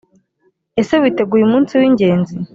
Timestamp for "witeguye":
1.01-1.43